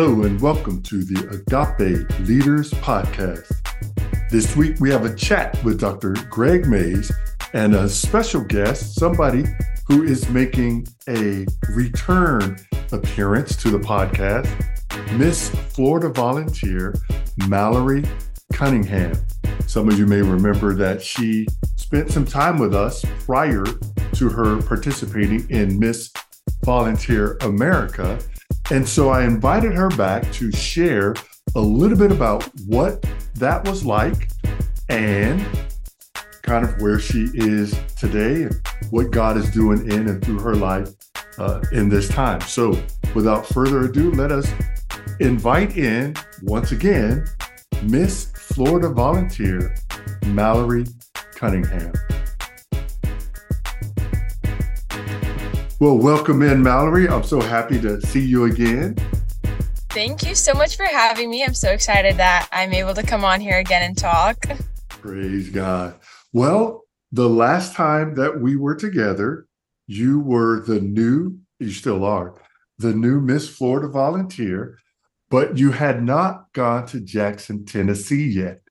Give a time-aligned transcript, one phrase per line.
[0.00, 3.50] Hello, and welcome to the Agape Leaders Podcast.
[4.30, 6.12] This week, we have a chat with Dr.
[6.30, 7.10] Gregg Mays
[7.52, 9.44] and a special guest, somebody
[9.88, 12.56] who is making a return
[12.92, 14.46] appearance to the podcast,
[15.18, 16.94] Miss Florida volunteer
[17.48, 18.04] Mallory
[18.52, 19.14] Cunningham.
[19.66, 23.64] Some of you may remember that she spent some time with us prior
[24.12, 26.12] to her participating in Miss
[26.62, 28.20] Volunteer America.
[28.70, 31.14] And so I invited her back to share
[31.54, 33.04] a little bit about what
[33.36, 34.28] that was like
[34.90, 35.44] and
[36.42, 40.54] kind of where she is today and what God is doing in and through her
[40.54, 40.90] life
[41.38, 42.40] uh, in this time.
[42.42, 42.78] So,
[43.14, 44.50] without further ado, let us
[45.20, 47.26] invite in once again
[47.82, 49.74] Miss Florida volunteer
[50.26, 50.84] Mallory
[51.34, 51.92] Cunningham.
[55.80, 57.08] Well, welcome in, Mallory.
[57.08, 58.96] I'm so happy to see you again.
[59.90, 61.44] Thank you so much for having me.
[61.44, 64.44] I'm so excited that I'm able to come on here again and talk.
[64.88, 65.94] Praise God.
[66.32, 69.46] Well, the last time that we were together,
[69.86, 72.34] you were the new, you still are,
[72.78, 74.80] the new Miss Florida volunteer,
[75.30, 78.62] but you had not gone to Jackson, Tennessee yet.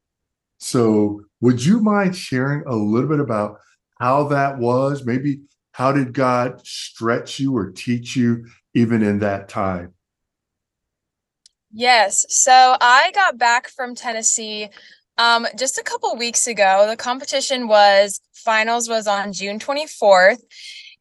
[0.58, 3.60] So, would you mind sharing a little bit about
[3.98, 5.06] how that was?
[5.06, 5.40] Maybe
[5.78, 9.94] how did God stretch you or teach you even in that time?
[11.72, 12.26] Yes.
[12.30, 14.70] So I got back from Tennessee
[15.20, 16.88] um, just a couple weeks ago.
[16.90, 20.42] The competition was finals was on June 24th.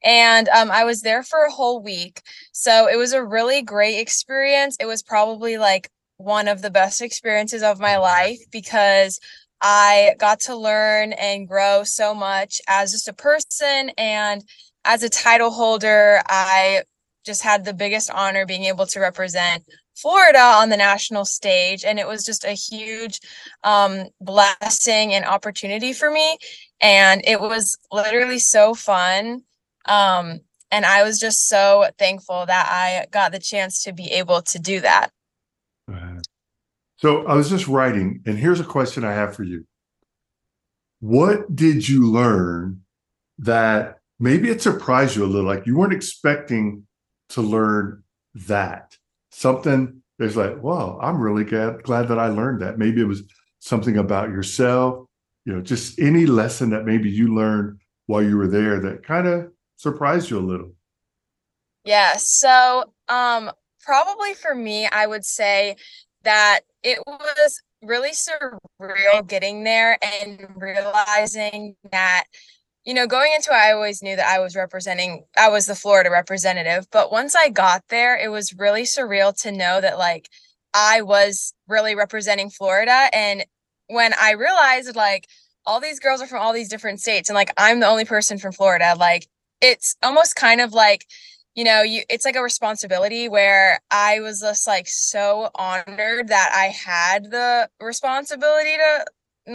[0.05, 2.21] And um, I was there for a whole week.
[2.53, 4.77] So it was a really great experience.
[4.79, 9.21] It was probably like one of the best experiences of my life because
[9.61, 14.45] I got to learn and grow so much as just a person and
[14.85, 16.83] as a title holder, I
[17.25, 19.65] just had the biggest honor being able to represent
[19.97, 21.85] Florida on the national stage.
[21.85, 23.21] And it was just a huge
[23.65, 26.39] um, blessing and opportunity for me.
[26.81, 29.43] And it was literally so fun.
[29.87, 30.41] Um,
[30.71, 34.59] and I was just so thankful that I got the chance to be able to
[34.59, 35.11] do that.
[36.99, 39.67] So I was just writing, and here's a question I have for you.
[41.01, 42.83] What did you learn
[43.39, 45.47] that maybe it surprised you a little?
[45.47, 46.87] Like you weren't expecting
[47.31, 48.03] to learn
[48.35, 48.97] that.
[49.31, 52.79] Something there's like wow i'm really glad, glad that i learned that.
[52.79, 53.23] Maybe it was
[53.59, 55.07] something about yourself
[55.45, 59.27] you know just any lesson that maybe you learned while you were there that kind
[59.27, 60.73] of surprised you a little.
[61.85, 65.77] Yeah so um probably for me i would say
[66.27, 72.27] that it was really surreal getting there and realizing that
[72.85, 75.75] you know, going into it, I always knew that I was representing, I was the
[75.75, 76.87] Florida representative.
[76.93, 80.29] But once I got there, it was really surreal to know that, like,
[80.73, 83.09] I was really representing Florida.
[83.13, 83.45] And
[83.89, 85.29] when I realized, like,
[85.67, 88.39] all these girls are from all these different states, and like, I'm the only person
[88.39, 89.27] from Florida, like,
[89.61, 91.07] it's almost kind of like,
[91.57, 96.53] you know, you it's like a responsibility where I was just like so honored that
[96.55, 99.07] I had the responsibility to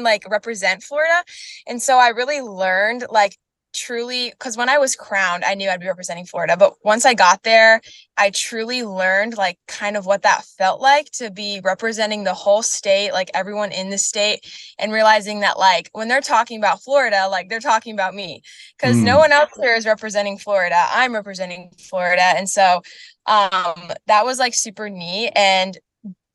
[0.01, 1.23] like represent Florida.
[1.67, 3.37] And so I really learned like
[3.73, 6.57] truly because when I was crowned, I knew I'd be representing Florida.
[6.57, 7.81] But once I got there,
[8.17, 12.63] I truly learned like kind of what that felt like to be representing the whole
[12.63, 14.45] state, like everyone in the state,
[14.79, 18.41] and realizing that like when they're talking about Florida, like they're talking about me
[18.77, 19.03] because mm.
[19.03, 20.85] no one else here is representing Florida.
[20.89, 22.23] I'm representing Florida.
[22.23, 22.81] And so
[23.25, 25.31] um that was like super neat.
[25.35, 25.77] And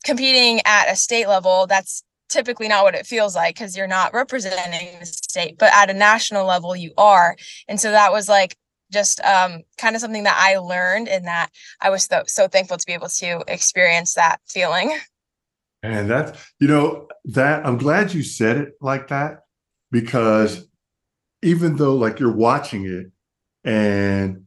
[0.04, 4.12] competing at a state level, that's typically not what it feels like because you're not
[4.12, 7.36] representing the state but at a national level you are.
[7.68, 8.56] And so that was like
[8.92, 11.50] just um, kind of something that i learned and that
[11.80, 14.96] i was so, so thankful to be able to experience that feeling.
[15.82, 19.40] And that's you know that i'm glad you said it like that
[19.90, 20.66] because
[21.42, 23.06] even though like you're watching it
[23.64, 24.44] and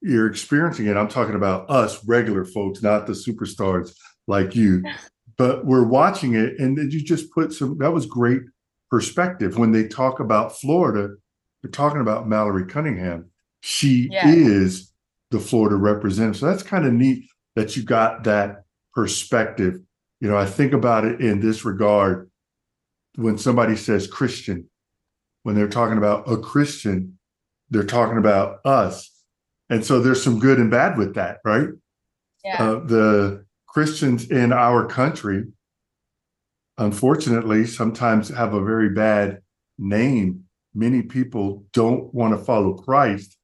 [0.00, 3.94] you're experiencing it i'm talking about us regular folks not the superstars
[4.26, 4.82] like you
[5.38, 8.42] but we're watching it and then you just put some that was great
[8.90, 9.56] perspective.
[9.56, 11.10] When they talk about florida
[11.62, 13.30] they're talking about mallory cunningham.
[13.60, 14.28] She yeah.
[14.28, 14.92] is
[15.30, 16.40] the florida representative.
[16.40, 17.24] So that's kind of neat
[17.56, 18.64] that you got that
[18.94, 19.80] perspective.
[20.20, 22.30] You know i think about it in this regard.
[23.14, 24.68] When somebody says christian
[25.42, 27.18] when they're talking about a christian
[27.70, 29.10] they're talking about us.
[29.70, 31.68] And so there's some good and bad with that right?
[32.44, 32.62] Yeah.
[32.62, 35.44] Uh, the Christians in our country,
[36.78, 39.40] unfortunately, sometimes have a very bad
[39.78, 40.44] name.
[40.74, 43.36] Many people don't want to follow Christ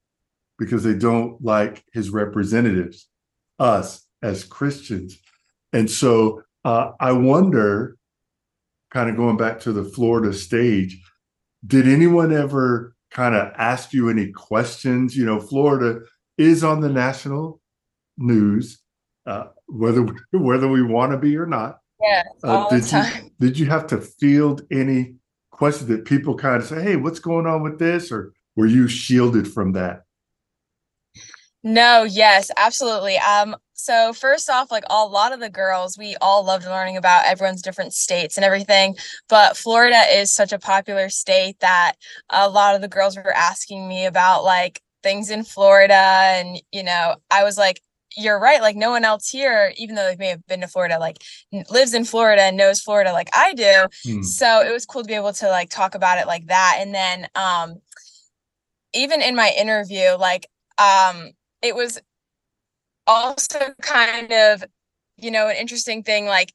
[0.58, 3.08] because they don't like his representatives,
[3.58, 5.18] us as Christians.
[5.72, 7.96] And so uh, I wonder,
[8.90, 11.00] kind of going back to the Florida stage,
[11.66, 15.16] did anyone ever kind of ask you any questions?
[15.16, 16.00] You know, Florida
[16.38, 17.60] is on the national
[18.16, 18.80] news,
[19.26, 21.78] uh, whether whether we want to be or not.
[22.02, 23.24] Yeah, uh, did the time.
[23.24, 25.16] You, did you have to field any
[25.50, 28.88] questions that people kind of say, "Hey, what's going on with this?" Or were you
[28.88, 30.04] shielded from that?
[31.66, 33.16] No, yes, absolutely.
[33.16, 37.24] Um, so first off, like a lot of the girls, we all loved learning about
[37.24, 38.96] everyone's different states and everything.
[39.30, 41.94] But Florida is such a popular state that
[42.28, 45.94] a lot of the girls were asking me about like things in Florida.
[45.94, 47.80] And, you know, I was like,
[48.16, 48.60] you're right.
[48.60, 51.18] Like no one else here, even though they may have been to Florida, like
[51.70, 53.86] lives in Florida and knows Florida like I do.
[54.04, 54.22] Hmm.
[54.22, 56.78] So it was cool to be able to like talk about it like that.
[56.80, 57.76] And then um
[58.92, 60.46] even in my interview, like
[60.78, 61.30] um
[61.62, 62.00] it was
[63.06, 64.64] also kind of,
[65.16, 66.52] you know, an interesting thing, like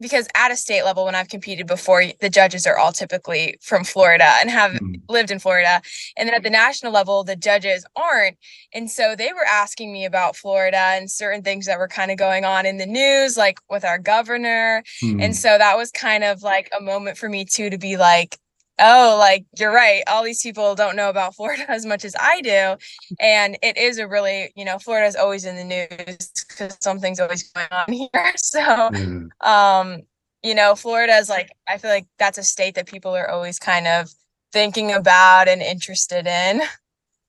[0.00, 3.84] because at a state level, when I've competed before, the judges are all typically from
[3.84, 4.94] Florida and have mm-hmm.
[5.08, 5.80] lived in Florida.
[6.16, 8.36] And then at the national level, the judges aren't.
[8.72, 12.16] And so they were asking me about Florida and certain things that were kind of
[12.16, 14.82] going on in the news, like with our governor.
[15.02, 15.20] Mm-hmm.
[15.20, 18.38] And so that was kind of like a moment for me too to be like,
[18.78, 20.02] oh, like you're right.
[20.06, 22.76] All these people don't know about Florida as much as I do.
[23.20, 27.20] And it is a really, you know, Florida is always in the news because something's
[27.20, 28.32] always going on here.
[28.36, 29.28] So, mm.
[29.46, 30.02] um,
[30.42, 33.58] you know, Florida is like, I feel like that's a state that people are always
[33.58, 34.10] kind of
[34.52, 36.62] thinking about and interested in.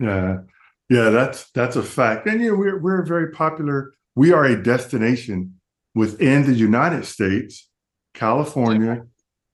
[0.02, 0.38] Yeah.
[0.90, 2.26] Yeah, that's that's a fact.
[2.26, 3.92] And you know, we're we're very popular.
[4.16, 5.60] We are a destination
[5.94, 7.68] within the United States,
[8.14, 9.06] California.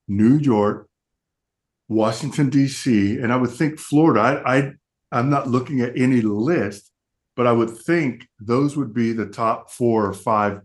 [0.07, 0.88] New York,
[1.87, 4.21] Washington D.C., and I would think Florida.
[4.21, 4.71] I, I
[5.11, 6.91] I'm not looking at any list,
[7.35, 10.61] but I would think those would be the top four or five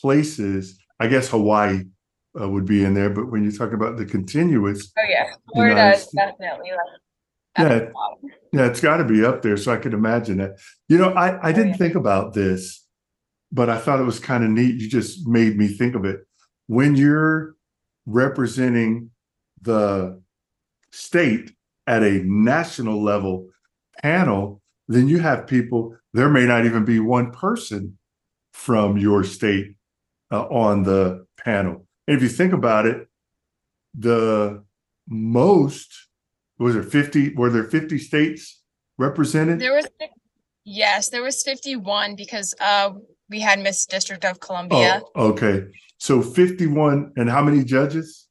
[0.00, 0.78] places.
[0.98, 1.84] I guess Hawaii
[2.40, 5.92] uh, would be in there, but when you're talking about the continuous, oh yeah, Florida
[5.94, 7.00] is definitely like
[7.58, 7.88] yeah,
[8.52, 9.56] yeah, it's got to be up there.
[9.56, 10.58] So I could imagine that.
[10.88, 11.76] You know, I I oh, didn't oh, yeah.
[11.76, 12.86] think about this,
[13.50, 14.80] but I thought it was kind of neat.
[14.80, 16.20] You just made me think of it.
[16.66, 17.54] When you're
[18.06, 19.10] representing
[19.60, 20.21] the
[20.92, 21.52] state
[21.86, 23.48] at a national level
[24.02, 27.98] panel, then you have people, there may not even be one person
[28.52, 29.74] from your state
[30.30, 31.86] uh, on the panel.
[32.06, 33.08] And if you think about it,
[33.94, 34.62] the
[35.08, 36.08] most
[36.58, 38.62] was there 50 were there 50 states
[38.98, 39.58] represented?
[39.58, 39.86] There was
[40.64, 42.90] yes there was 51 because uh
[43.28, 45.02] we had miss district of columbia.
[45.14, 45.64] Oh, okay.
[45.98, 48.21] So 51 and how many judges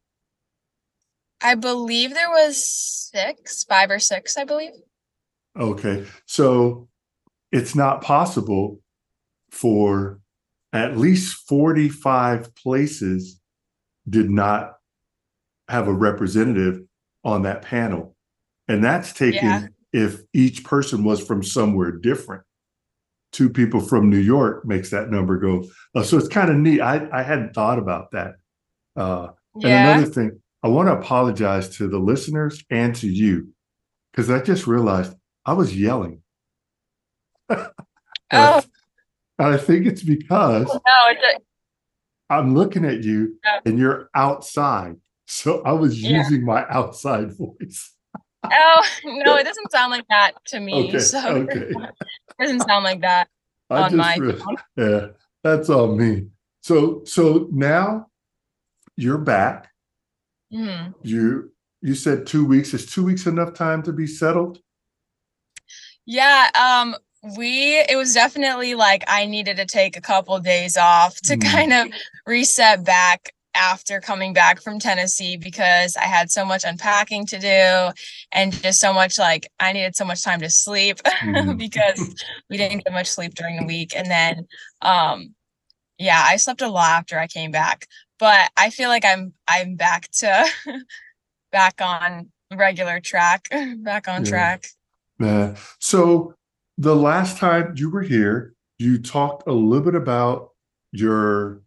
[1.44, 4.72] I believe there was six, five or six, I believe.
[5.60, 6.06] Okay.
[6.26, 6.88] So
[7.52, 8.80] it's not possible
[9.50, 10.20] for
[10.74, 13.40] at least 45 places
[14.10, 14.74] did not
[15.68, 16.82] have a representative
[17.24, 18.16] on that panel.
[18.68, 19.68] And that's taken yeah.
[19.92, 22.44] if each person was from somewhere different.
[23.32, 25.66] Two people from New York makes that number go.
[25.96, 26.82] Uh, so it's kind of neat.
[26.82, 28.36] I, I hadn't thought about that.
[28.96, 29.92] Uh, yeah.
[29.94, 33.50] And another thing, I want to apologize to the listeners and to you
[34.12, 35.16] because I just realized
[35.46, 36.22] I was yelling.
[37.50, 37.72] oh.
[38.32, 38.64] I,
[39.40, 44.96] I think it's because oh, no, it's a- I'm looking at you and you're outside.
[45.26, 46.20] So I was yeah.
[46.20, 47.94] using my outside voice.
[48.44, 50.90] oh, no, it doesn't sound like that to me.
[50.90, 51.72] Okay, so okay.
[51.72, 51.78] it
[52.40, 53.28] doesn't sound like that
[53.70, 54.42] I on my really,
[54.78, 55.08] Yeah,
[55.44, 56.28] that's on me.
[56.62, 58.08] So so now
[58.96, 59.71] you're back
[60.54, 60.94] Mm.
[61.04, 62.74] You you said two weeks.
[62.74, 64.60] Is two weeks enough time to be settled?
[66.06, 66.50] Yeah.
[66.60, 66.96] Um.
[67.38, 67.80] We.
[67.80, 71.52] It was definitely like I needed to take a couple of days off to mm.
[71.52, 71.88] kind of
[72.26, 77.94] reset back after coming back from Tennessee because I had so much unpacking to do
[78.32, 81.58] and just so much like I needed so much time to sleep mm.
[81.58, 82.16] because
[82.50, 83.94] we didn't get much sleep during the week.
[83.96, 84.48] And then
[84.82, 85.36] um
[85.98, 87.86] yeah, I slept a lot after I came back
[88.22, 90.48] but I feel like I'm I'm back to
[91.52, 94.30] back on regular track, back on yeah.
[94.30, 94.68] track.
[95.20, 95.56] Yeah.
[95.80, 96.36] So
[96.78, 100.52] the last time you were here, you talked a little bit about
[100.92, 101.64] your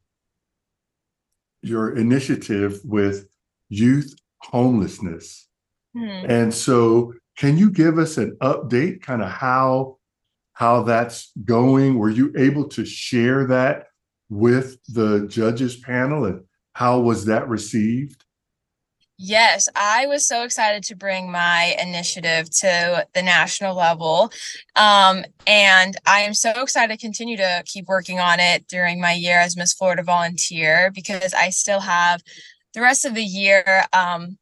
[1.60, 3.26] your initiative with
[3.68, 5.48] youth homelessness.
[5.92, 6.26] Hmm.
[6.28, 9.98] And so can you give us an update kind of how
[10.52, 11.98] how that's going?
[11.98, 13.88] Were you able to share that
[14.28, 18.24] with the judges panel and how was that received?
[19.16, 24.32] Yes, I was so excited to bring my initiative to the national level.
[24.74, 29.12] Um, and I am so excited to continue to keep working on it during my
[29.12, 32.22] year as Miss Florida volunteer because I still have
[32.72, 34.36] the rest of the year um,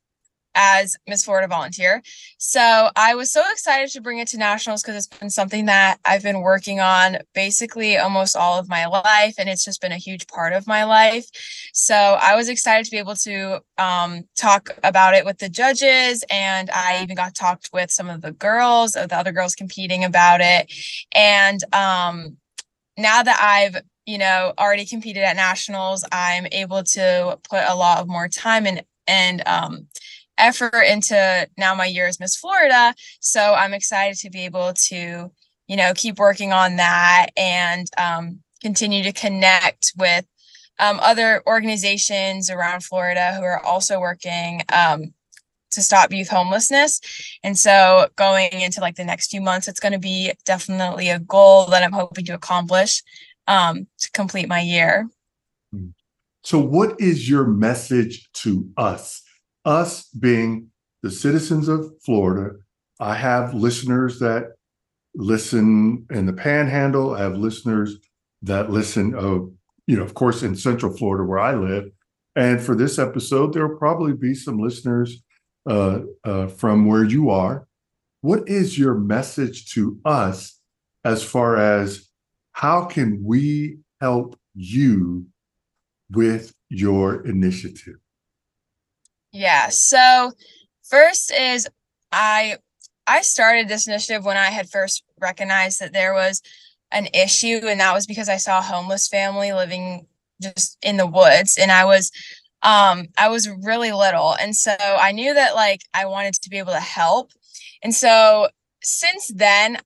[0.55, 2.03] as Miss Florida volunteer.
[2.39, 5.99] So I was so excited to bring it to nationals because it's been something that
[6.05, 9.97] I've been working on basically almost all of my life, and it's just been a
[9.97, 11.27] huge part of my life.
[11.73, 16.25] So I was excited to be able to um, talk about it with the judges,
[16.31, 20.41] and I even got talked with some of the girls, the other girls competing about
[20.41, 20.73] it,
[21.15, 22.37] and um,
[22.97, 27.99] now that I've you know already competed at nationals i'm able to put a lot
[27.99, 29.87] of more time and and um
[30.39, 32.95] effort into now my year as Miss Florida.
[33.21, 35.31] So I'm excited to be able to,
[35.69, 40.27] you know, keep working on that and um, continue to connect with
[40.79, 45.15] um, other organizations around Florida who are also working um,
[45.71, 47.01] to stop youth homelessness.
[47.43, 51.19] And so going into like the next few months, it's going to be definitely a
[51.19, 53.03] goal that I'm hoping to accomplish
[53.47, 55.09] um, to complete my year.
[56.45, 59.22] So, what is your message to us
[59.65, 60.69] us being
[61.03, 62.57] the citizens of Florida,
[63.01, 64.53] I have listeners that
[65.15, 67.15] listen in the panhandle.
[67.15, 67.97] I have listeners
[68.43, 69.47] that listen, uh,
[69.87, 71.91] you know, of course, in Central Florida where I live.
[72.35, 75.23] And for this episode, there will probably be some listeners
[75.69, 77.67] uh, uh, from where you are.
[78.21, 80.59] What is your message to us
[81.05, 82.09] as far as
[82.53, 85.27] how can we help you
[86.11, 88.02] with your initiative?
[89.33, 89.69] Yeah.
[89.71, 90.33] So
[90.89, 91.69] first is
[92.13, 92.57] I
[93.07, 96.43] I started this initiative when I had first recognized that there was
[96.93, 100.07] an issue and that was because I saw a homeless family living
[100.43, 102.11] just in the woods and I was
[102.63, 106.59] um I was really little and so I knew that like I wanted to be
[106.59, 107.31] able to help.
[107.83, 108.49] And so
[108.83, 109.79] since then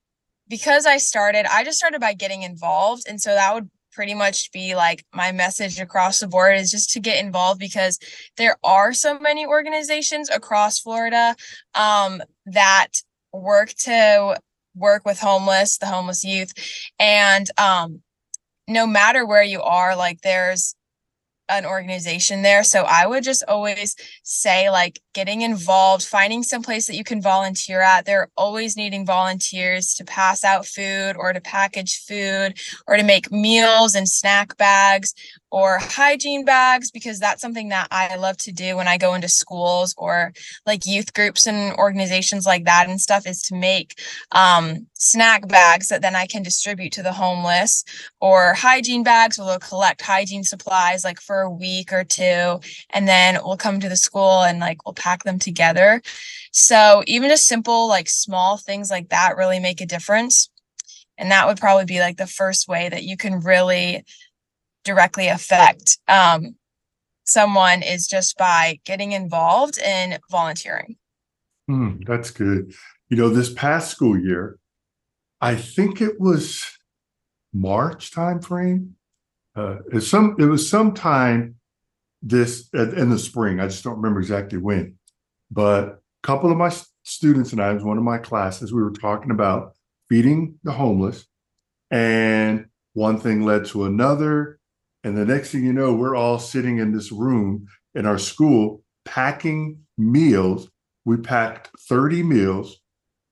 [0.49, 4.53] because I started I just started by getting involved and so that would pretty much
[4.53, 7.99] be like my message across the board is just to get involved because
[8.37, 11.35] there are so many organizations across Florida
[11.75, 12.89] um, that
[13.33, 14.37] work to
[14.75, 16.53] work with homeless, the homeless youth.
[16.99, 18.03] And um,
[18.69, 20.75] no matter where you are, like there's
[21.49, 22.65] an organization there.
[22.65, 27.23] So I would just always say, like, getting involved, finding some place that you can
[27.23, 28.05] volunteer at.
[28.05, 33.31] They're always needing volunteers to pass out food or to package food or to make
[33.31, 35.15] meals and snack bags
[35.51, 39.29] or hygiene bags because that's something that I love to do when I go into
[39.29, 40.33] schools or
[40.67, 44.01] like youth groups and organizations like that and stuff is to make
[44.33, 47.85] um, snack bags that then I can distribute to the homeless
[48.21, 52.61] or hygiene bags where they'll collect hygiene supplies like for a week or two
[52.91, 56.03] and then we'll come to the school and like we'll pack them together.
[56.51, 60.51] So even just simple like small things like that really make a difference.
[61.19, 64.05] And that would probably be like the first way that you can really
[64.87, 66.55] directly affect um,
[67.25, 70.97] someone is just by getting involved in volunteering.
[71.69, 72.73] Hmm, that's good.
[73.09, 74.59] You know, this past school year,
[75.41, 76.65] I think it was
[77.53, 78.93] March timeframe.
[79.55, 81.57] Uh, it's some it was sometime
[82.23, 83.61] this in the spring.
[83.61, 84.97] I just don't remember exactly when.
[85.51, 88.73] But a couple of my students and I was one of my classes.
[88.73, 89.73] We were talking about
[90.09, 91.27] feeding the homeless,
[91.91, 94.56] and one thing led to another,
[95.07, 98.83] and the next thing you know, we're all sitting in this room in our school
[99.05, 100.69] packing meals.
[101.05, 102.81] We packed 30 meals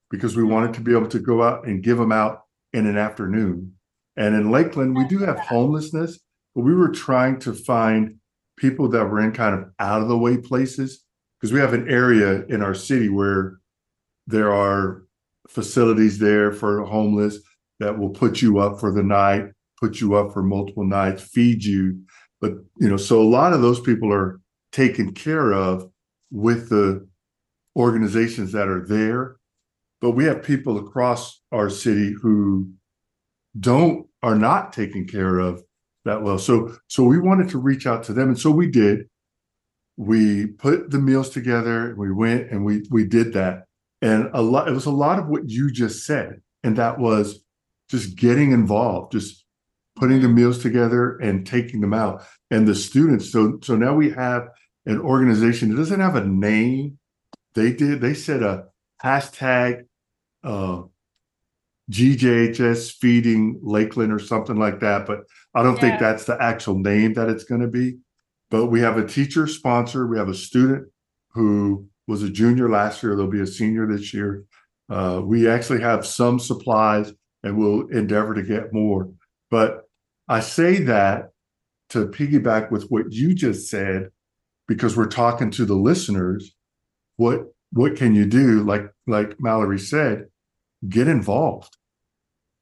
[0.09, 2.97] because we wanted to be able to go out and give them out in an
[2.97, 3.73] afternoon.
[4.17, 6.21] And in Lakeland, we do have homelessness,
[6.55, 8.19] but we were trying to find
[8.57, 11.03] people that were in kind of out of the way places
[11.41, 13.59] because we have an area in our city where
[14.29, 15.03] there are
[15.49, 17.41] facilities there for homeless
[17.81, 19.47] that will put you up for the night
[19.85, 22.01] put you up for multiple nights, feed you.
[22.41, 24.41] But, you know, so a lot of those people are
[24.73, 25.91] taken care of
[26.31, 27.07] with the
[27.77, 29.37] organizations that are there.
[30.01, 32.71] But we have people across our city who
[33.59, 35.63] don't are not taken care of
[36.05, 36.39] that well.
[36.39, 38.29] So so we wanted to reach out to them.
[38.29, 39.09] And so we did.
[39.97, 43.65] We put the meals together, we went and we we did that.
[44.03, 46.41] And a lot it was a lot of what you just said.
[46.63, 47.45] And that was
[47.89, 49.44] just getting involved, just
[49.97, 52.25] putting the meals together and taking them out.
[52.51, 54.49] And the students, so so now we have
[54.87, 56.99] an organization that doesn't have a name.
[57.55, 58.67] They did, they said a
[59.03, 59.85] hashtag
[60.43, 60.83] uh
[61.91, 65.21] GJHS feeding Lakeland or something like that, but
[65.55, 65.81] I don't yeah.
[65.81, 67.99] think that's the actual name that it's going to be.
[68.51, 70.89] But we have a teacher sponsor, we have a student
[71.33, 73.17] who was a junior last year.
[73.17, 74.45] They'll be a senior this year.
[74.89, 79.11] Uh, we actually have some supplies and we'll endeavor to get more.
[79.55, 79.83] But
[80.27, 81.31] I say that
[81.91, 84.09] to piggyback with what you just said,
[84.67, 86.53] because we're talking to the listeners.
[87.19, 88.65] What what can you do?
[88.65, 90.25] Like like Mallory said,
[90.89, 91.77] get involved.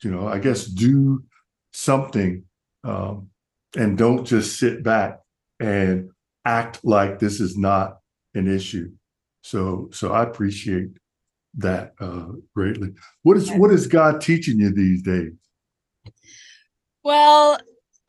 [0.03, 1.25] You know, I guess do
[1.73, 2.45] something
[2.85, 3.31] um,
[3.75, 5.21] and don't just sit back
[5.61, 6.11] and
[6.45, 8.01] act like this is not
[8.35, 8.91] an issue.
[9.41, 10.91] So so I appreciate
[11.55, 12.91] that uh, greatly.
[13.23, 15.33] What is what is God teaching you these days?
[17.05, 17.59] Well,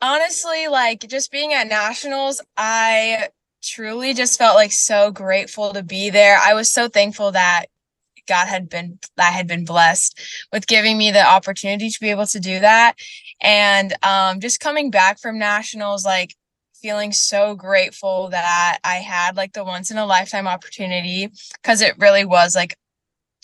[0.00, 3.28] honestly, like just being at nationals, I
[3.62, 6.38] truly just felt like so grateful to be there.
[6.42, 7.66] I was so thankful that
[8.28, 10.20] God had been I had been blessed
[10.52, 12.96] with giving me the opportunity to be able to do that.
[13.40, 16.34] And um just coming back from nationals, like
[16.82, 21.30] feeling so grateful that I had like the once in a lifetime opportunity
[21.62, 22.76] because it really was like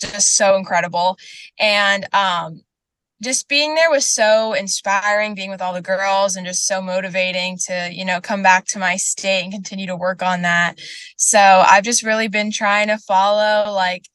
[0.01, 1.17] just so incredible.
[1.59, 2.61] And um
[3.21, 7.57] just being there was so inspiring being with all the girls and just so motivating
[7.57, 10.79] to you know come back to my state and continue to work on that
[11.17, 14.07] so i've just really been trying to follow like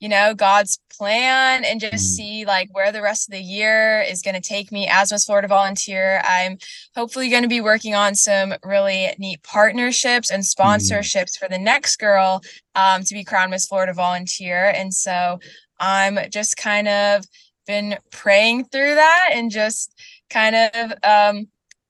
[0.00, 2.16] you know god's plan and just mm.
[2.16, 5.24] see like where the rest of the year is going to take me as miss
[5.24, 6.56] florida volunteer i'm
[6.94, 10.62] hopefully going to be working on some really neat partnerships and mm-hmm.
[10.62, 11.38] sponsorships mm.
[11.38, 12.42] for the next girl
[12.74, 15.38] um, to be crowned miss florida volunteer and so
[15.78, 17.24] i'm just kind of
[17.66, 19.94] been praying through that and just
[20.28, 21.48] kind of um,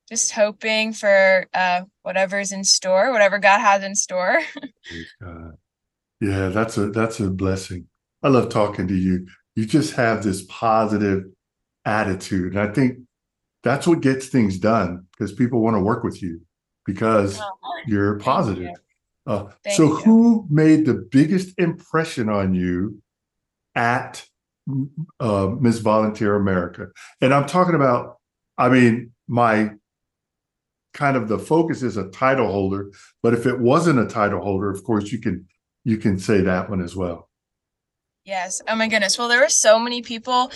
[0.09, 4.41] just hoping for uh, whatever's in store, whatever God has in store.
[6.21, 7.87] yeah, that's a that's a blessing.
[8.23, 9.27] I love talking to you.
[9.55, 11.25] You just have this positive
[11.85, 12.99] attitude, and I think
[13.62, 16.41] that's what gets things done because people want to work with you
[16.87, 17.53] because oh,
[17.87, 18.62] you're positive.
[18.62, 18.75] You.
[19.27, 19.97] Uh, so, you.
[19.97, 23.00] who made the biggest impression on you
[23.75, 24.25] at
[25.21, 26.88] uh, Miss Volunteer America.
[27.20, 28.18] And I'm talking about,
[28.59, 29.70] I mean, my
[30.92, 32.90] kind of the focus is a title holder,
[33.23, 35.46] but if it wasn't a title holder, of course, you can
[35.85, 37.29] you can say that one as well.
[38.25, 38.61] Yes.
[38.68, 39.18] Oh my goodness.
[39.18, 40.53] Well, there were so many people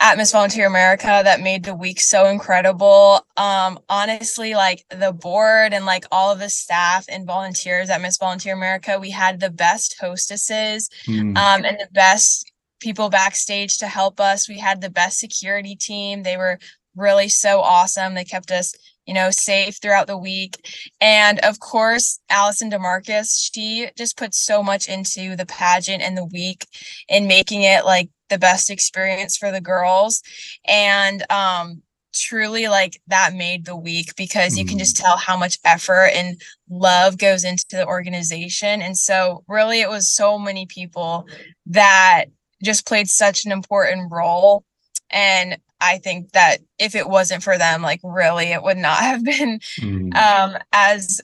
[0.00, 3.26] at Miss Volunteer America that made the week so incredible.
[3.36, 8.16] Um, honestly, like the board and like all of the staff and volunteers at Miss
[8.16, 11.36] Volunteer America, we had the best hostesses mm.
[11.36, 12.49] um, and the best
[12.80, 14.48] people backstage to help us.
[14.48, 16.22] We had the best security team.
[16.22, 16.58] They were
[16.96, 18.14] really so awesome.
[18.14, 18.74] They kept us,
[19.06, 20.68] you know, safe throughout the week.
[21.00, 26.24] And of course, Allison DeMarcus, she just put so much into the pageant and the
[26.24, 26.66] week
[27.08, 30.22] in making it like the best experience for the girls.
[30.66, 35.02] And um truly like that made the week because you can just mm.
[35.02, 40.10] tell how much effort and love goes into the organization and so really it was
[40.10, 41.26] so many people
[41.66, 42.24] that
[42.62, 44.64] just played such an important role.
[45.10, 49.24] And i think that if it wasn't for them like really it would not have
[49.24, 50.14] been mm.
[50.14, 51.20] um as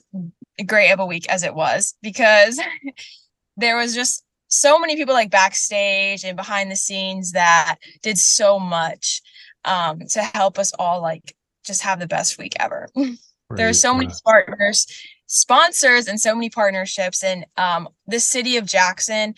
[0.65, 1.95] great of a week as it was.
[2.01, 2.59] Because
[3.57, 8.59] there was just so many people like backstage and behind the scenes that did so
[8.59, 9.21] much
[9.65, 12.89] um to help us all like just have the best week ever.
[13.49, 14.85] There are so many partners
[15.27, 17.23] sponsors and so many partnerships.
[17.23, 19.35] And um the city of jackson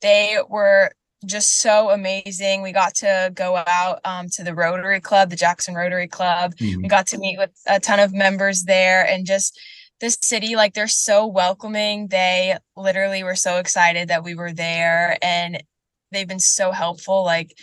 [0.00, 0.92] they were
[1.24, 2.62] just so amazing.
[2.62, 6.54] We got to go out um, to the Rotary Club, the Jackson Rotary Club.
[6.56, 6.82] Mm-hmm.
[6.82, 9.58] We got to meet with a ton of members there and just
[10.00, 12.08] this city, like they're so welcoming.
[12.08, 15.62] They literally were so excited that we were there and
[16.10, 17.56] they've been so helpful, like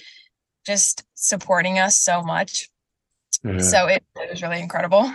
[0.65, 2.69] just supporting us so much.
[3.43, 3.59] Yeah.
[3.59, 5.11] So it, it was really incredible.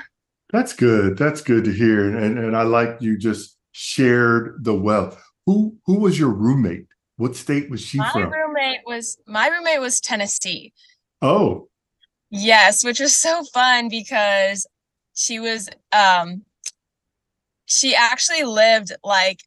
[0.50, 1.16] That's good.
[1.16, 2.14] That's good to hear.
[2.16, 5.22] And, and I like you just shared the wealth.
[5.46, 6.86] Who who was your roommate?
[7.16, 8.30] What state was she my from?
[8.30, 10.72] My roommate was my roommate was Tennessee.
[11.20, 11.68] Oh.
[12.30, 14.66] Yes, which was so fun because
[15.14, 16.42] she was um
[17.66, 19.40] she actually lived like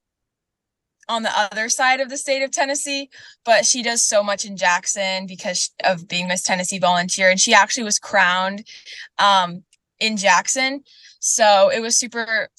[1.08, 3.10] on the other side of the state of Tennessee,
[3.44, 7.54] but she does so much in Jackson because of being Miss Tennessee volunteer and she
[7.54, 8.68] actually was crowned
[9.18, 9.64] um
[10.00, 10.84] in Jackson.
[11.28, 12.50] So it was super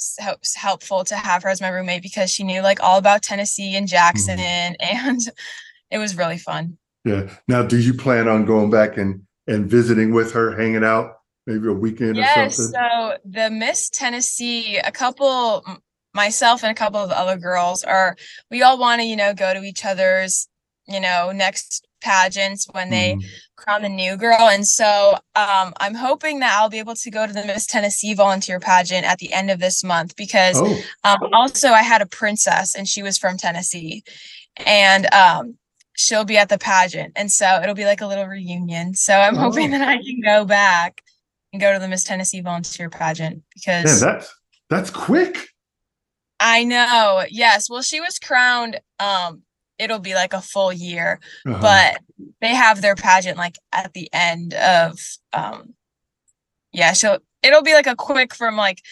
[0.57, 3.87] helpful to have her as my roommate because she knew like all about Tennessee and
[3.87, 4.75] Jackson, mm-hmm.
[5.09, 5.21] and
[5.93, 6.77] it was really fun.
[7.05, 7.31] Yeah.
[7.47, 11.13] Now, do you plan on going back and and visiting with her, hanging out,
[11.47, 12.81] maybe a weekend yes, or something?
[12.81, 15.65] So the Miss Tennessee, a couple,
[16.13, 18.17] myself and a couple of other girls are.
[18.51, 20.49] We all want to, you know, go to each other's,
[20.89, 23.25] you know, next pageants when they mm.
[23.57, 24.49] Crown the new girl.
[24.49, 28.15] And so um, I'm hoping that I'll be able to go to the Miss Tennessee
[28.15, 30.83] volunteer pageant at the end of this month because oh.
[31.05, 34.05] um, also I had a princess and she was from Tennessee.
[34.65, 35.57] And um,
[35.97, 37.13] she'll be at the pageant.
[37.17, 38.95] And so it'll be like a little reunion.
[38.95, 39.41] So I'm oh.
[39.41, 41.03] hoping that I can go back
[41.53, 44.35] and go to the Miss Tennessee volunteer pageant because Man, that's
[44.69, 45.49] that's quick.
[46.39, 47.25] I know.
[47.31, 47.71] Yes.
[47.71, 49.43] Well, she was crowned um
[49.79, 51.61] it'll be like a full year, uh-huh.
[51.61, 54.99] but they have their pageant like at the end of
[55.33, 55.75] um
[56.73, 58.83] yeah, so it'll be like a quick from like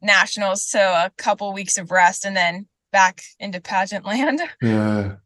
[0.00, 4.40] nationals to a couple weeks of rest and then back into pageant land.
[4.62, 5.16] Yeah.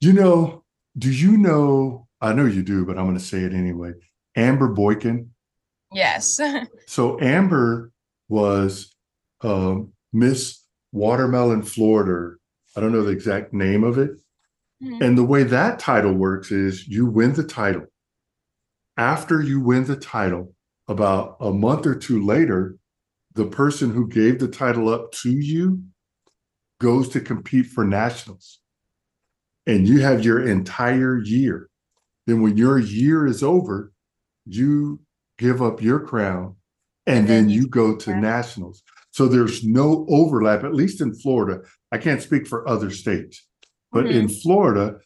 [0.00, 0.64] You know,
[0.98, 3.92] do you know I know you do, but I'm going to say it anyway.
[4.34, 5.30] Amber Boykin.
[5.92, 6.40] Yes.
[6.86, 7.92] so Amber
[8.28, 8.94] was
[9.42, 12.36] um, Miss Watermelon Florida.
[12.76, 14.10] I don't know the exact name of it,
[14.82, 15.02] Mm-hmm.
[15.02, 17.84] And the way that title works is you win the title.
[18.96, 20.54] After you win the title,
[20.88, 22.76] about a month or two later,
[23.34, 25.82] the person who gave the title up to you
[26.80, 28.60] goes to compete for nationals.
[29.66, 31.68] And you have your entire year.
[32.26, 33.92] Then, when your year is over,
[34.44, 35.00] you
[35.38, 36.56] give up your crown
[37.06, 38.82] and, and then, then, you go to nationals.
[39.10, 41.62] So there's no overlap, at least in Florida.
[41.90, 43.45] I can't speak for other states.
[43.96, 44.18] But mm-hmm.
[44.18, 44.98] in Florida,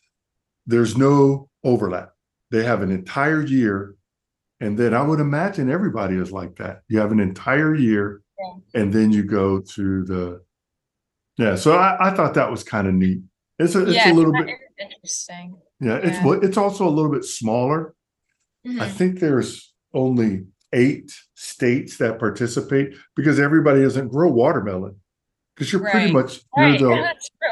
[0.67, 2.11] there's no overlap.
[2.51, 3.95] They have an entire year.
[4.59, 6.81] And then I would imagine everybody is like that.
[6.89, 8.81] You have an entire year yeah.
[8.81, 10.43] and then you go to the
[11.39, 11.55] yeah.
[11.55, 13.21] So I, I thought that was kind of neat.
[13.61, 15.57] It's a it's yeah, a little bit interesting.
[15.79, 17.95] Yeah, yeah, it's it's also a little bit smaller.
[18.67, 18.81] Mm-hmm.
[18.81, 24.97] I think there's only eight states that participate because everybody doesn't grow watermelon
[25.55, 25.93] because you're right.
[25.93, 26.81] pretty much you're right.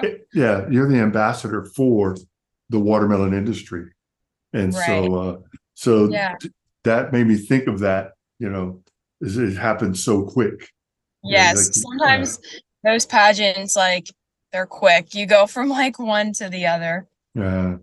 [0.03, 2.17] the yeah you're the ambassador for
[2.71, 3.87] the watermelon industry
[4.53, 4.87] and right.
[4.87, 5.37] so uh
[5.75, 6.35] so yeah.
[6.85, 8.81] that made me think of that you know
[9.21, 10.71] it happened so quick
[11.25, 12.93] yes like, sometimes yeah.
[12.93, 14.09] those pageants like
[14.53, 17.77] they're quick you go from like one to the other yeah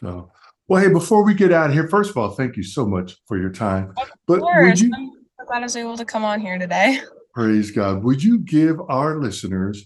[0.00, 0.30] so
[0.68, 3.16] well hey before we get out of here first of all thank you so much
[3.26, 4.80] for your time of but course.
[4.80, 7.00] would you I'm glad I was able to come on here today.
[7.36, 8.02] Praise God.
[8.02, 9.84] Would you give our listeners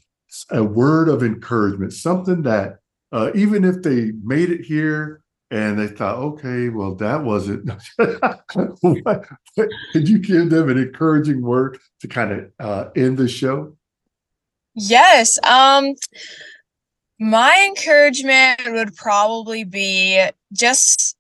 [0.51, 2.77] a word of encouragement, something that
[3.11, 7.69] uh, even if they made it here and they thought, okay, well, that wasn't,
[9.93, 13.77] could you give them an encouraging word to kind of uh, end the show?
[14.75, 15.37] Yes.
[15.43, 15.97] Um,
[17.19, 21.17] my encouragement would probably be just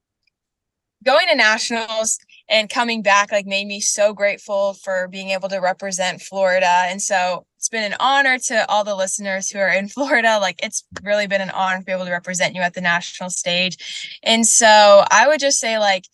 [1.04, 5.58] going to nationals and coming back like made me so grateful for being able to
[5.58, 6.84] represent Florida.
[6.88, 10.38] And so it's been an honor to all the listeners who are in Florida.
[10.40, 13.30] Like it's really been an honor to be able to represent you at the national
[13.30, 14.18] stage.
[14.24, 16.06] And so I would just say like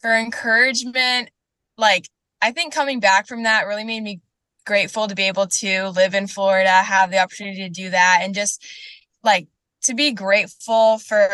[0.00, 1.28] for encouragement,
[1.76, 2.08] like
[2.40, 4.22] I think coming back from that really made me
[4.64, 8.34] grateful to be able to live in Florida, have the opportunity to do that and
[8.34, 8.64] just
[9.22, 9.48] like
[9.82, 11.28] to be grateful for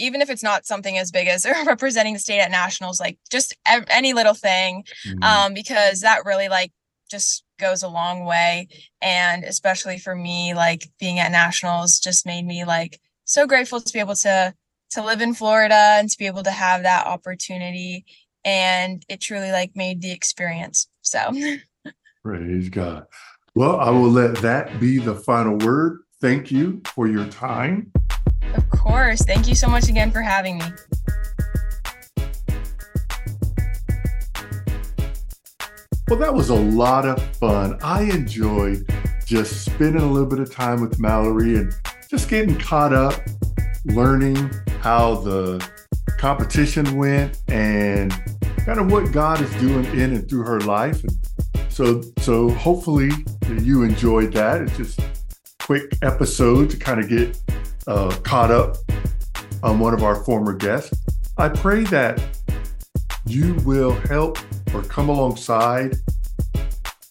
[0.00, 3.56] even if it's not something as big as representing the state at nationals like just
[3.66, 5.22] any little thing mm-hmm.
[5.22, 6.72] um because that really like
[7.10, 8.68] just goes a long way.
[9.02, 13.92] And especially for me like being at nationals just made me like so grateful to
[13.92, 14.54] be able to
[14.92, 18.04] to live in Florida and to be able to have that opportunity.
[18.44, 21.30] And it truly like made the experience so.
[22.24, 23.06] Praise god.
[23.54, 26.00] Well i will let that be the final word.
[26.20, 27.92] Thank you for your time
[28.54, 29.22] of course.
[29.22, 30.64] Thank you so much again for having me.
[36.08, 37.78] Well, that was a lot of fun.
[37.82, 38.84] I enjoyed
[39.26, 41.72] just spending a little bit of time with Mallory and
[42.08, 43.14] just getting caught up,
[43.84, 45.64] learning how the
[46.18, 48.12] competition went and
[48.66, 51.00] kind of what God is doing in and through her life.
[51.04, 51.16] And
[51.68, 53.10] so, so hopefully
[53.48, 54.62] you enjoyed that.
[54.62, 55.00] It's just
[55.60, 57.40] quick episode to kind of get
[57.86, 58.76] uh, caught up
[59.62, 60.94] on one of our former guests.
[61.38, 62.22] I pray that
[63.26, 64.38] you will help
[64.74, 65.96] or come alongside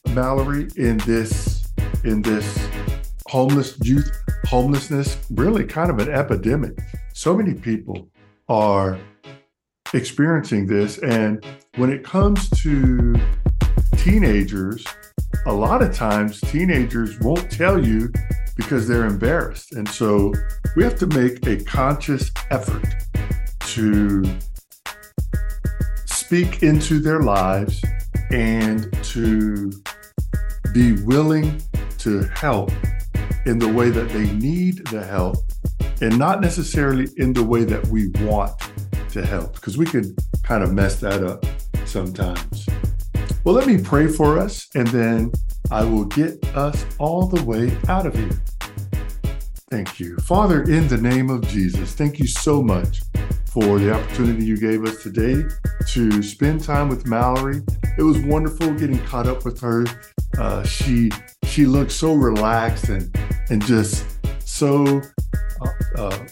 [0.09, 1.67] Mallory in this
[2.03, 2.67] in this
[3.27, 4.11] homeless youth
[4.49, 6.75] homelessness, really kind of an epidemic.
[7.13, 8.09] So many people
[8.47, 8.99] are
[9.93, 10.97] experiencing this.
[10.99, 13.15] And when it comes to
[13.97, 14.83] teenagers,
[15.45, 18.11] a lot of times teenagers won't tell you
[18.59, 19.71] because they're embarrassed.
[19.71, 20.33] And so
[20.75, 22.85] we have to make a conscious effort
[23.61, 24.25] to
[26.05, 27.81] speak into their lives
[28.31, 29.71] and to
[30.73, 31.61] be willing
[31.99, 32.71] to help
[33.45, 35.37] in the way that they need the help
[36.01, 38.51] and not necessarily in the way that we want
[39.11, 41.45] to help, because we could kind of mess that up
[41.85, 42.67] sometimes.
[43.45, 45.31] Well, let me pray for us, and then
[45.71, 48.41] I will get us all the way out of here.
[49.69, 50.17] Thank you.
[50.17, 53.01] Father, in the name of Jesus, thank you so much
[53.45, 55.43] for the opportunity you gave us today
[55.89, 57.61] to spend time with Mallory.
[57.97, 59.85] It was wonderful getting caught up with her.
[60.39, 61.11] Uh, she
[61.43, 63.15] she looked so relaxed and
[63.49, 64.05] and just
[64.47, 65.01] so
[65.61, 66.27] uh, uh,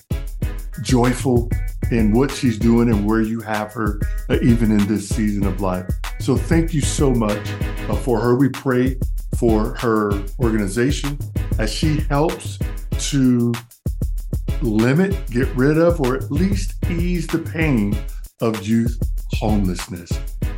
[0.82, 1.50] joyful
[1.92, 5.62] in what she's doing and where you have her, uh, even in this season of
[5.62, 5.88] life.
[6.20, 7.52] So thank you so much
[7.90, 8.36] uh, for her.
[8.36, 8.98] We pray
[9.38, 11.18] for her organization
[11.60, 12.60] as she helps
[12.98, 13.54] to
[14.62, 17.98] limit, get rid of, or at least ease the pain
[18.42, 18.98] of youth
[19.34, 20.12] homelessness.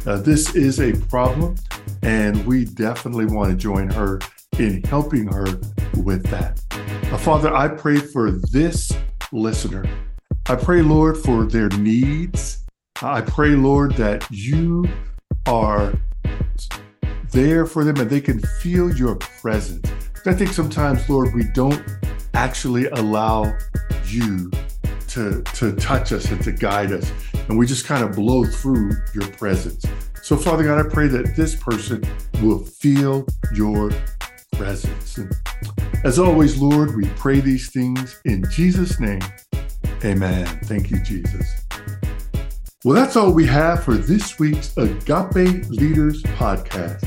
[0.05, 1.55] Uh, this is a problem,
[2.03, 4.19] and we definitely want to join her
[4.57, 5.45] in helping her
[5.97, 6.61] with that.
[7.11, 8.91] Uh, Father, I pray for this
[9.31, 9.85] listener.
[10.47, 12.65] I pray, Lord, for their needs.
[13.01, 14.87] I pray, Lord, that you
[15.45, 15.93] are
[17.31, 19.89] there for them and they can feel your presence.
[20.25, 21.81] I think sometimes, Lord, we don't
[22.33, 23.55] actually allow
[24.05, 24.51] you
[25.09, 27.11] to, to touch us and to guide us.
[27.47, 29.85] And we just kind of blow through your presence.
[30.21, 32.03] So, Father God, I pray that this person
[32.43, 33.91] will feel your
[34.53, 35.17] presence.
[35.17, 35.33] And
[36.03, 39.21] as always, Lord, we pray these things in Jesus' name.
[40.03, 40.45] Amen.
[40.63, 41.68] Thank you, Jesus.
[42.85, 47.05] Well, that's all we have for this week's Agape Leaders podcast.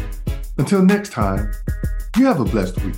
[0.58, 1.50] Until next time,
[2.18, 2.96] you have a blessed week.